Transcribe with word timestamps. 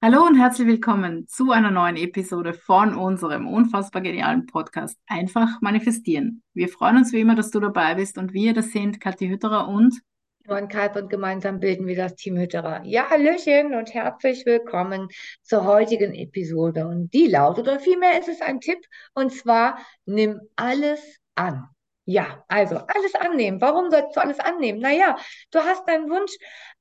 Hallo 0.00 0.24
und 0.24 0.38
herzlich 0.38 0.68
willkommen 0.68 1.26
zu 1.26 1.50
einer 1.50 1.72
neuen 1.72 1.96
Episode 1.96 2.54
von 2.54 2.94
unserem 2.94 3.48
unfassbar 3.48 4.00
genialen 4.00 4.46
Podcast 4.46 4.96
Einfach 5.08 5.60
manifestieren. 5.60 6.44
Wir 6.54 6.68
freuen 6.68 6.98
uns 6.98 7.12
wie 7.12 7.18
immer, 7.18 7.34
dass 7.34 7.50
du 7.50 7.58
dabei 7.58 7.96
bist 7.96 8.16
und 8.16 8.32
wir, 8.32 8.54
das 8.54 8.70
sind 8.70 9.00
Kathi 9.00 9.26
Hütterer 9.26 9.66
und 9.66 10.00
Johann 10.46 10.68
Kalb 10.68 10.94
und 10.94 11.10
gemeinsam 11.10 11.58
bilden 11.58 11.88
wir 11.88 11.96
das 11.96 12.14
Team 12.14 12.36
Hütterer. 12.36 12.84
Ja, 12.84 13.10
Hallöchen 13.10 13.74
und 13.74 13.92
herzlich 13.92 14.46
willkommen 14.46 15.08
zur 15.42 15.64
heutigen 15.64 16.14
Episode. 16.14 16.86
Und 16.86 17.12
die 17.12 17.26
lautet, 17.26 17.66
oder 17.66 17.80
vielmehr 17.80 18.20
ist 18.20 18.28
es 18.28 18.40
ein 18.40 18.60
Tipp, 18.60 18.78
und 19.14 19.32
zwar 19.32 19.80
nimm 20.04 20.40
alles 20.54 21.18
an. 21.34 21.68
Ja, 22.04 22.44
also 22.46 22.76
alles 22.76 23.16
annehmen. 23.16 23.60
Warum 23.60 23.90
sollst 23.90 24.16
du 24.16 24.20
alles 24.20 24.38
annehmen? 24.38 24.78
Naja, 24.78 25.16
du 25.50 25.58
hast 25.58 25.88
deinen 25.88 26.08
Wunsch, 26.08 26.32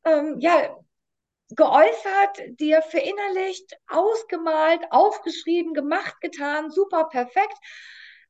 ähm, 0.06 0.36
ja, 0.38 0.70
geäußert, 1.56 2.60
dir 2.60 2.82
verinnerlicht, 2.82 3.78
ausgemalt, 3.88 4.82
aufgeschrieben, 4.92 5.74
gemacht, 5.74 6.20
getan, 6.22 6.70
super, 6.72 7.06
perfekt. 7.06 7.58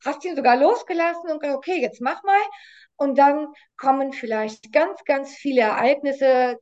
Hast 0.05 0.23
ihn 0.25 0.35
sogar 0.35 0.57
losgelassen 0.57 1.31
und 1.31 1.39
gesagt, 1.39 1.57
okay, 1.57 1.81
jetzt 1.81 2.01
mach 2.01 2.21
mal. 2.23 2.39
Und 2.97 3.17
dann 3.17 3.47
kommen 3.77 4.13
vielleicht 4.13 4.71
ganz, 4.71 5.03
ganz 5.05 5.35
viele 5.35 5.61
Ereignisse, 5.61 6.59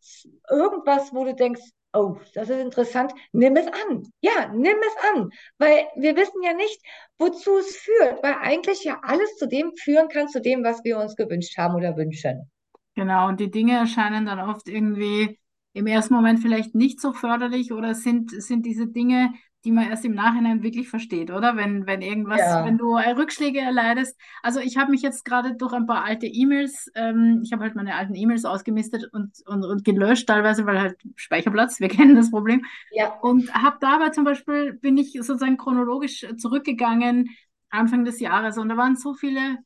irgendwas, 0.49 1.13
wo 1.13 1.25
du 1.25 1.33
denkst, 1.33 1.61
oh, 1.93 2.17
das 2.33 2.49
ist 2.49 2.59
interessant, 2.59 3.13
nimm 3.31 3.55
es 3.55 3.67
an. 3.67 4.03
Ja, 4.21 4.51
nimm 4.53 4.77
es 4.85 5.13
an, 5.13 5.29
weil 5.57 5.87
wir 5.95 6.15
wissen 6.15 6.43
ja 6.43 6.53
nicht, 6.53 6.81
wozu 7.17 7.57
es 7.57 7.77
führt, 7.77 8.21
weil 8.23 8.35
eigentlich 8.41 8.83
ja 8.83 8.99
alles 9.03 9.35
zu 9.37 9.47
dem 9.47 9.73
führen 9.75 10.09
kann, 10.09 10.27
zu 10.27 10.41
dem, 10.41 10.63
was 10.63 10.83
wir 10.83 10.99
uns 10.99 11.15
gewünscht 11.15 11.57
haben 11.57 11.75
oder 11.75 11.95
wünschen. 11.97 12.51
genau, 12.95 13.27
und 13.27 13.39
die 13.39 13.51
Dinge 13.51 13.77
erscheinen 13.77 14.25
dann 14.25 14.39
oft 14.39 14.67
irgendwie 14.67 15.39
im 15.75 15.87
ersten 15.87 16.13
Moment 16.15 16.39
vielleicht 16.41 16.75
nicht 16.75 17.01
so 17.01 17.13
förderlich 17.13 17.73
oder 17.73 17.95
sind, 17.95 18.31
sind 18.31 18.65
diese 18.65 18.87
Dinge, 18.87 19.33
die 19.65 19.71
man 19.71 19.89
erst 19.89 20.05
im 20.05 20.13
Nachhinein 20.15 20.63
wirklich 20.63 20.89
versteht, 20.89 21.31
oder? 21.31 21.57
Wenn, 21.57 21.87
wenn 21.87 22.01
irgendwas, 22.01 22.41
Ja, 22.41 22.63
wenn 22.63 22.77
du 22.77 22.95
Rückschläge 22.95 23.59
erleidest. 23.59 24.17
Also 24.43 24.59
ich 24.59 24.77
habe 24.77 24.91
mich 24.91 25.01
jetzt 25.03 25.25
gerade 25.25 25.55
durch 25.55 25.73
ein 25.73 25.87
paar 25.87 26.03
alte 26.05 26.27
E-Mails, 26.27 26.91
ähm, 26.95 27.41
ich 27.43 27.51
habe 27.53 27.63
halt 27.63 27.75
meine 27.75 27.95
alten 27.95 28.15
E-Mails 28.15 28.45
ausgemistet 28.45 29.09
und, 29.13 29.33
und, 29.47 29.65
und 29.65 29.83
gelöscht 29.85 30.27
teilweise, 30.27 30.65
weil 30.65 30.79
halt 30.79 30.97
Speicherplatz, 31.15 31.79
wir 31.81 31.89
kennen 31.89 32.15
das 32.15 32.31
Problem. 32.31 32.63
ja, 32.89 33.21
Und 33.21 33.53
habe 33.53 33.77
dabei 33.81 34.09
zum 34.11 34.23
Beispiel, 34.23 34.73
bin 34.73 34.97
ich 34.97 35.13
sozusagen 35.13 35.57
chronologisch 35.57 36.25
zurückgegangen, 36.37 37.29
Anfang 37.69 38.05
des 38.05 38.19
Jahres. 38.19 38.57
Und 38.57 38.69
da 38.69 38.77
waren 38.77 38.95
so 38.95 39.13
viele, 39.15 39.57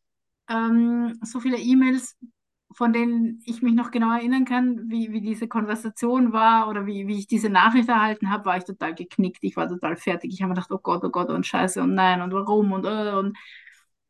ähm, 0.49 1.19
so 1.23 1.39
viele 1.39 1.57
E-Mails, 1.57 2.17
von 2.71 2.93
denen 2.93 3.41
ich 3.45 3.61
mich 3.61 3.73
noch 3.73 3.91
genau 3.91 4.13
erinnern 4.13 4.45
kann, 4.45 4.89
wie, 4.89 5.11
wie 5.11 5.21
diese 5.21 5.47
Konversation 5.47 6.33
war 6.33 6.69
oder 6.69 6.85
wie, 6.85 7.07
wie 7.07 7.17
ich 7.17 7.27
diese 7.27 7.49
Nachricht 7.49 7.89
erhalten 7.89 8.29
habe, 8.29 8.45
war 8.45 8.57
ich 8.57 8.63
total 8.65 8.93
geknickt. 8.93 9.39
Ich 9.41 9.57
war 9.57 9.67
total 9.67 9.95
fertig. 9.95 10.31
Ich 10.33 10.41
habe 10.41 10.49
mir 10.49 10.55
gedacht, 10.55 10.71
oh 10.71 10.77
Gott, 10.77 11.03
oh 11.03 11.09
Gott, 11.09 11.29
und 11.29 11.47
Scheiße 11.47 11.81
und 11.81 11.95
nein 11.95 12.21
und 12.21 12.31
warum 12.31 12.71
und, 12.71 12.85
äh, 12.85 13.13
und 13.13 13.37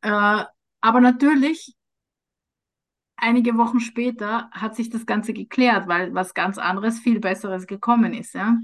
äh, 0.01 0.43
aber 0.81 1.01
natürlich, 1.01 1.75
einige 3.17 3.57
Wochen 3.57 3.79
später 3.79 4.49
hat 4.51 4.75
sich 4.75 4.89
das 4.89 5.05
Ganze 5.05 5.33
geklärt, 5.33 5.87
weil 5.87 6.13
was 6.13 6.33
ganz 6.33 6.57
anderes, 6.57 6.99
viel 6.99 7.19
Besseres 7.19 7.67
gekommen 7.67 8.13
ist, 8.13 8.33
ja. 8.33 8.57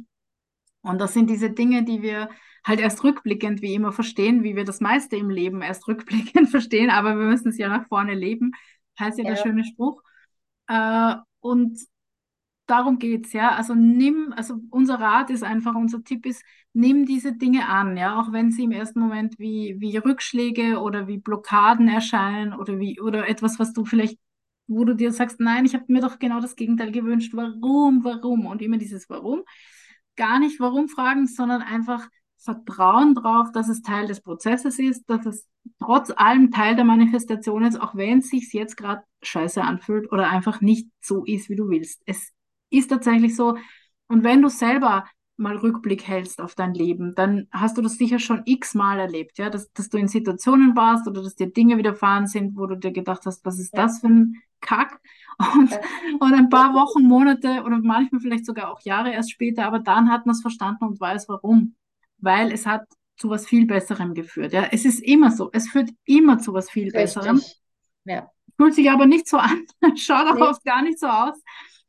Und 0.81 0.99
das 1.01 1.13
sind 1.13 1.29
diese 1.29 1.49
Dinge, 1.49 1.83
die 1.83 2.01
wir 2.01 2.29
halt 2.63 2.79
erst 2.79 3.03
rückblickend 3.03 3.61
wie 3.61 3.73
immer 3.73 3.91
verstehen, 3.91 4.43
wie 4.43 4.55
wir 4.55 4.65
das 4.65 4.81
meiste 4.81 5.15
im 5.15 5.29
Leben 5.29 5.61
erst 5.61 5.87
rückblickend 5.87 6.49
verstehen, 6.51 6.89
aber 6.89 7.17
wir 7.17 7.25
müssen 7.25 7.49
es 7.49 7.57
ja 7.57 7.69
nach 7.69 7.87
vorne 7.87 8.13
leben, 8.13 8.51
heißt 8.99 9.17
ja 9.17 9.23
der 9.23 9.35
ja, 9.35 9.41
schöne 9.41 9.63
Spruch. 9.63 10.01
Äh, 10.67 11.15
und 11.39 11.79
darum 12.67 12.99
geht's, 12.99 13.33
ja. 13.33 13.51
Also 13.51 13.75
nimm, 13.75 14.33
also 14.35 14.55
unser 14.69 14.99
Rat 14.99 15.29
ist 15.29 15.43
einfach, 15.43 15.75
unser 15.75 16.03
Tipp 16.03 16.25
ist, 16.25 16.43
nimm 16.73 17.05
diese 17.05 17.33
Dinge 17.33 17.67
an, 17.67 17.97
ja, 17.97 18.19
auch 18.19 18.31
wenn 18.31 18.51
sie 18.51 18.63
im 18.63 18.71
ersten 18.71 18.99
Moment 18.99 19.37
wie, 19.39 19.75
wie 19.79 19.97
Rückschläge 19.97 20.79
oder 20.79 21.07
wie 21.07 21.17
Blockaden 21.17 21.87
erscheinen 21.87 22.53
oder 22.53 22.79
wie, 22.79 22.99
oder 22.99 23.27
etwas, 23.29 23.59
was 23.59 23.73
du 23.73 23.85
vielleicht, 23.85 24.19
wo 24.67 24.83
du 24.83 24.95
dir 24.95 25.11
sagst, 25.11 25.39
nein, 25.39 25.65
ich 25.65 25.73
habe 25.75 25.85
mir 25.87 26.01
doch 26.01 26.19
genau 26.19 26.39
das 26.39 26.55
Gegenteil 26.55 26.91
gewünscht. 26.91 27.33
Warum, 27.35 28.03
warum? 28.03 28.45
Und 28.47 28.61
immer 28.61 28.77
dieses 28.77 29.09
Warum. 29.09 29.43
Gar 30.15 30.39
nicht 30.39 30.59
warum 30.59 30.87
fragen, 30.87 31.27
sondern 31.27 31.61
einfach 31.61 32.07
Vertrauen 32.37 33.15
drauf, 33.15 33.51
dass 33.51 33.69
es 33.69 33.81
Teil 33.81 34.07
des 34.07 34.21
Prozesses 34.21 34.79
ist, 34.79 35.09
dass 35.09 35.25
es 35.25 35.47
trotz 35.79 36.11
allem 36.15 36.51
Teil 36.51 36.75
der 36.75 36.85
Manifestation 36.85 37.63
ist, 37.63 37.79
auch 37.79 37.95
wenn 37.95 38.19
es 38.19 38.29
sich 38.29 38.51
jetzt 38.53 38.77
gerade 38.77 39.03
scheiße 39.21 39.61
anfühlt 39.61 40.11
oder 40.11 40.29
einfach 40.29 40.61
nicht 40.61 40.89
so 41.01 41.25
ist, 41.25 41.49
wie 41.49 41.55
du 41.55 41.69
willst. 41.69 42.01
Es 42.05 42.31
ist 42.69 42.89
tatsächlich 42.89 43.35
so. 43.35 43.57
Und 44.07 44.23
wenn 44.23 44.41
du 44.41 44.49
selber 44.49 45.05
mal 45.37 45.57
Rückblick 45.57 46.07
hältst 46.07 46.39
auf 46.39 46.55
dein 46.55 46.73
Leben, 46.73 47.13
dann 47.15 47.47
hast 47.51 47.77
du 47.77 47.81
das 47.81 47.97
sicher 47.97 48.19
schon 48.19 48.43
x-mal 48.45 48.99
erlebt, 48.99 49.37
ja, 49.37 49.49
dass, 49.49 49.71
dass 49.73 49.89
du 49.89 49.97
in 49.97 50.07
Situationen 50.07 50.75
warst 50.75 51.07
oder 51.07 51.21
dass 51.21 51.35
dir 51.35 51.51
Dinge 51.51 51.77
widerfahren 51.77 52.27
sind, 52.27 52.55
wo 52.55 52.67
du 52.67 52.77
dir 52.77 52.91
gedacht 52.91 53.25
hast, 53.25 53.43
was 53.45 53.59
ist 53.59 53.73
ja, 53.73 53.83
das 53.83 53.99
für 53.99 54.07
ein 54.07 54.41
Kack? 54.61 54.99
Und, 55.37 55.71
ja, 55.71 55.79
und 56.21 56.33
ein 56.33 56.49
paar 56.49 56.73
Wochen, 56.73 57.03
Monate 57.03 57.63
oder 57.65 57.79
manchmal 57.79 58.21
vielleicht 58.21 58.45
sogar 58.45 58.71
auch 58.71 58.79
Jahre 58.81 59.11
erst 59.11 59.31
später, 59.31 59.65
aber 59.65 59.79
dann 59.79 60.09
hat 60.09 60.25
man 60.25 60.33
es 60.33 60.41
verstanden 60.41 60.85
und 60.85 60.99
weiß 60.99 61.27
warum. 61.27 61.75
Weil 62.19 62.53
es 62.53 62.65
hat 62.65 62.87
zu 63.17 63.29
was 63.29 63.47
viel 63.47 63.65
Besserem 63.65 64.13
geführt. 64.13 64.53
Ja, 64.53 64.65
es 64.71 64.85
ist 64.85 64.99
immer 65.01 65.31
so. 65.31 65.49
Es 65.53 65.69
führt 65.69 65.89
immer 66.05 66.39
zu 66.39 66.53
was 66.53 66.69
viel 66.69 66.91
Besserem. 66.91 67.37
richtig. 67.37 67.61
Ja, 68.05 68.31
Fühlt 68.57 68.75
sich 68.75 68.89
aber 68.89 69.05
nicht 69.05 69.27
so 69.27 69.37
an. 69.37 69.65
Schaut 69.97 70.27
auch 70.27 70.35
nee, 70.35 70.41
oft 70.41 70.63
gar 70.63 70.81
nicht 70.81 70.99
so 70.99 71.07
aus. 71.07 71.35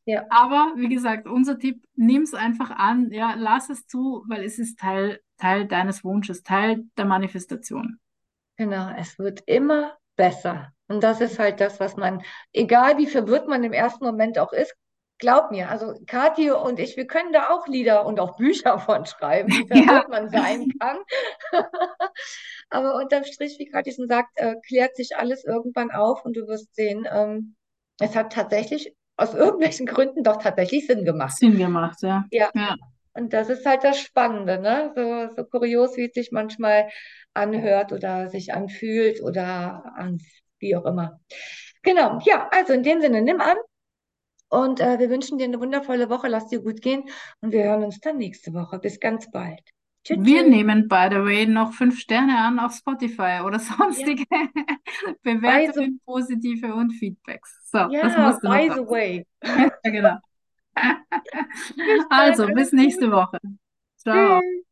ja. 0.04 0.24
Aber 0.30 0.72
wie 0.76 0.88
gesagt, 0.88 1.26
unser 1.28 1.58
Tipp, 1.58 1.84
nimm 1.94 2.22
es 2.22 2.34
einfach 2.34 2.70
an, 2.70 3.10
ja, 3.12 3.34
lass 3.36 3.70
es 3.70 3.86
zu, 3.86 4.24
weil 4.28 4.44
es 4.44 4.58
ist 4.58 4.78
Teil, 4.78 5.20
Teil 5.38 5.66
deines 5.66 6.04
Wunsches, 6.04 6.42
Teil 6.42 6.84
der 6.96 7.04
Manifestation. 7.04 7.98
Genau, 8.56 8.90
es 8.96 9.18
wird 9.18 9.42
immer 9.46 9.96
besser. 10.16 10.72
Und 10.88 11.02
das 11.02 11.20
ist 11.20 11.38
halt 11.38 11.60
das, 11.60 11.78
was 11.80 11.96
man, 11.96 12.22
egal 12.52 12.98
wie 12.98 13.06
verwirrt 13.06 13.48
man 13.48 13.64
im 13.64 13.72
ersten 13.72 14.04
Moment 14.04 14.38
auch 14.38 14.52
ist, 14.52 14.74
glaub 15.18 15.50
mir, 15.50 15.70
also 15.70 15.94
Kathi 16.06 16.50
und 16.50 16.78
ich, 16.78 16.96
wir 16.96 17.06
können 17.06 17.32
da 17.32 17.50
auch 17.50 17.66
Lieder 17.66 18.06
und 18.06 18.20
auch 18.20 18.36
Bücher 18.36 18.78
von 18.80 19.06
schreiben, 19.06 19.54
wie 19.54 19.66
Ja, 19.72 19.82
verwirrt 19.86 20.08
man 20.08 20.30
sein 20.30 20.68
kann. 20.78 20.98
Aber 22.70 22.96
unterm 22.96 23.24
Strich, 23.24 23.58
wie 23.58 23.66
Kathi 23.66 23.92
schon 23.92 24.08
sagt, 24.08 24.30
äh, 24.36 24.56
klärt 24.66 24.96
sich 24.96 25.16
alles 25.16 25.44
irgendwann 25.44 25.90
auf 25.90 26.24
und 26.24 26.36
du 26.36 26.46
wirst 26.46 26.74
sehen, 26.74 27.06
ähm, 27.10 27.56
es 28.00 28.14
hat 28.14 28.32
tatsächlich 28.32 28.94
aus 29.16 29.34
irgendwelchen 29.34 29.86
Gründen 29.86 30.22
doch 30.22 30.36
tatsächlich 30.36 30.86
Sinn 30.86 31.04
gemacht. 31.04 31.36
Sinn 31.38 31.56
gemacht, 31.56 32.02
ja. 32.02 32.24
Ja, 32.30 32.50
Ja, 32.54 32.76
und 33.14 33.32
das 33.32 33.48
ist 33.48 33.64
halt 33.66 33.84
das 33.84 33.98
Spannende, 34.00 34.58
ne? 34.58 34.92
So, 34.94 35.34
so 35.36 35.44
kurios, 35.44 35.96
wie 35.96 36.06
es 36.06 36.14
sich 36.14 36.32
manchmal 36.32 36.88
anhört 37.34 37.92
oder 37.92 38.28
sich 38.28 38.52
anfühlt 38.52 39.22
oder 39.22 39.84
an, 39.96 40.20
wie 40.58 40.76
auch 40.76 40.84
immer. 40.84 41.20
Genau, 41.82 42.18
ja, 42.24 42.48
also 42.52 42.72
in 42.72 42.82
dem 42.82 43.00
Sinne, 43.00 43.22
nimm 43.22 43.40
an 43.40 43.56
und 44.48 44.80
äh, 44.80 44.98
wir 44.98 45.10
wünschen 45.10 45.38
dir 45.38 45.44
eine 45.44 45.60
wundervolle 45.60 46.08
Woche, 46.10 46.28
lass 46.28 46.48
dir 46.48 46.60
gut 46.62 46.80
gehen 46.82 47.04
und 47.40 47.52
wir 47.52 47.64
hören 47.64 47.84
uns 47.84 48.00
dann 48.00 48.18
nächste 48.18 48.52
Woche. 48.54 48.78
Bis 48.78 49.00
ganz 49.00 49.30
bald. 49.30 49.60
Tschüss, 50.04 50.18
wir 50.24 50.44
tschüss. 50.44 50.48
nehmen, 50.48 50.88
by 50.88 51.08
the 51.10 51.16
way, 51.24 51.46
noch 51.46 51.72
fünf 51.72 51.98
Sterne 52.00 52.38
an 52.38 52.58
auf 52.58 52.74
Spotify 52.74 53.40
oder 53.44 53.58
Ja, 53.88 54.14
sonstige 54.22 54.24
the, 54.30 54.46
Bewertungen, 55.22 56.00
positive 56.04 56.74
und 56.74 56.92
Feedbacks. 56.92 57.60
So, 57.70 57.78
das 58.00 58.16
ja, 58.16 58.16
musste 58.16 58.48
noch 58.48 58.54
by 58.56 58.70
the 58.74 58.80
raus. 58.80 58.90
way. 58.90 59.26
Ja, 59.84 59.90
genau. 59.90 60.18
Also, 62.08 62.46
bis 62.52 62.72
nächste. 62.72 63.10
Woche. 63.10 63.38
Ciao. 63.96 64.42
Tschüss. 64.42 64.65